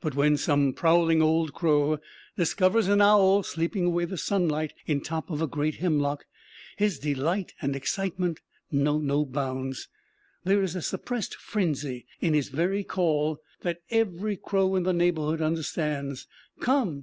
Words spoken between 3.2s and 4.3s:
sleeping away the